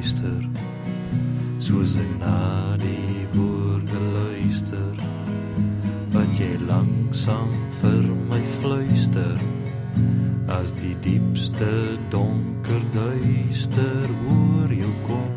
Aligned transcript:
luister 0.00 0.42
soos 1.60 1.92
ek 2.00 2.12
na 2.18 2.76
die 2.80 3.24
woorde 3.34 3.98
luister 4.14 5.02
wat 6.14 6.30
jy 6.40 6.50
langsam 6.64 7.50
vir 7.82 8.06
my 8.30 8.40
fluister 8.58 9.36
as 10.56 10.72
die 10.80 10.96
diepste 11.04 11.70
donker 12.10 12.82
duister 12.94 14.08
oor 14.32 14.72
jou 14.74 14.92
kom. 15.06 15.34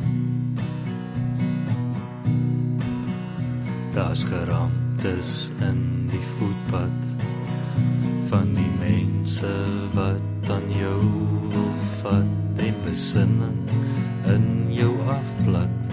Daar's 3.94 4.24
geraamtes 4.26 5.52
in 5.70 6.08
die 6.10 6.24
voetpad 6.38 7.10
van 8.32 8.56
die 8.58 8.72
mense 8.80 9.54
wat 9.94 10.56
aan 10.56 10.72
jou 10.80 11.02
wil 11.54 11.76
vat 12.00 12.33
besinning 12.84 13.60
in 14.36 14.48
jou 14.74 14.94
afplat 15.18 15.92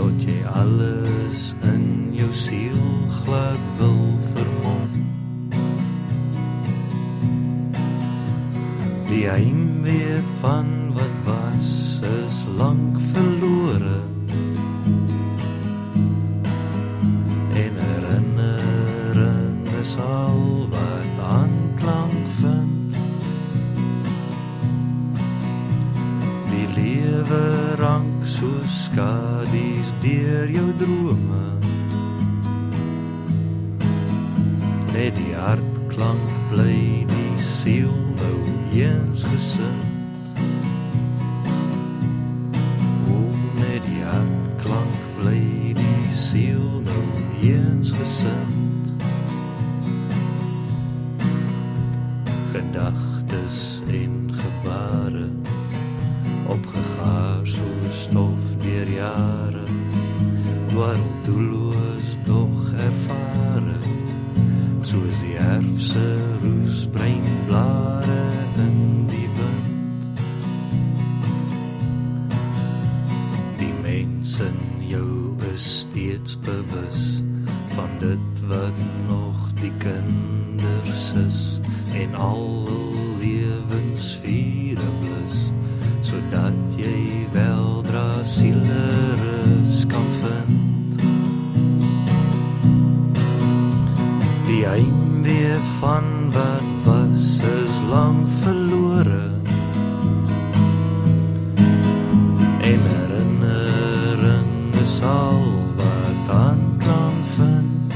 tot 0.00 0.26
jy 0.26 0.40
alles 0.54 1.52
in 1.74 2.10
jou 2.16 2.30
siel 2.34 2.82
glad 3.22 3.60
wil 3.78 4.02
vermom 4.32 4.90
die 9.12 9.26
heimwee 9.28 10.22
van 10.40 10.92
wat 10.96 11.16
was 11.24 12.00
is 12.02 12.46
lank 12.56 13.00
verlore. 13.12 14.00
En 17.62 17.72
herinnering 17.76 19.68
is 19.80 19.96
al 19.96 20.68
wat 20.70 21.01
lewe 26.76 27.76
rank 27.78 28.26
so 28.26 28.50
skadies 28.66 29.92
deur 30.00 30.48
jou 30.50 30.68
drome. 30.78 31.44
Net 34.92 35.16
die 35.16 35.34
hartklank 35.34 36.32
bly 36.50 37.04
die 37.08 37.36
siel 37.40 37.94
nou 38.20 38.40
eens 38.76 39.24
gesind 39.24 39.90
O, 43.08 43.20
net 43.56 43.80
die 43.86 44.02
hartklank 44.04 45.06
bly 45.18 45.40
die 45.78 46.12
siel 46.12 46.82
nou 46.84 47.06
eens 47.40 47.92
gesind 47.96 48.92
gedagtes 52.52 53.82
en 53.88 54.21
soos 64.92 65.20
die 65.24 65.36
herfse 65.40 66.04
roesbrein 66.42 67.24
blare 67.46 68.18
in 68.60 69.06
die 69.08 69.28
wind. 69.38 70.18
Die 73.62 73.72
mens 73.80 74.36
in 74.44 74.60
jou 74.90 75.32
is 75.54 75.64
steeds 75.78 76.36
bewus 76.44 77.22
van 77.72 77.96
dit 78.04 78.44
wat 78.52 78.84
nog 79.08 79.48
die 79.64 79.72
kinders 79.80 81.12
is 81.24 81.42
en 81.96 82.14
al 82.14 82.81
die 94.52 94.66
heimwee 94.66 95.56
van 95.80 96.04
wat 96.30 96.68
was 96.84 97.38
is 97.38 97.74
lang 97.88 98.30
verlore. 98.42 99.30
En 102.60 102.80
herinnering 102.92 104.74
is 104.80 105.00
al 105.02 105.44
wat 105.76 106.34
aanklank 106.36 107.24
vind. 107.36 107.94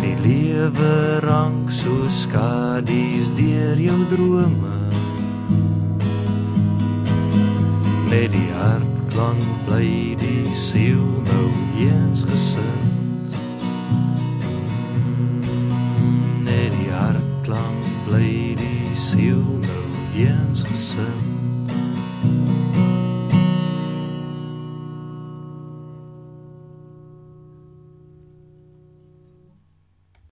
Die 0.00 0.16
lewe 0.20 1.20
rank 1.24 1.70
so 1.70 2.08
skadies 2.08 3.30
deur 3.40 3.80
jou 3.80 4.00
drome. 4.12 4.76
Net 8.12 8.28
die 8.36 8.50
hartklank 8.60 9.48
bly 9.64 9.88
die 10.20 10.52
siel 10.52 11.08
nou 11.32 11.48
eens 11.88 12.28
gesind 12.28 12.85
net 18.96 19.18
die 19.18 19.34
hartklank 20.24 21.35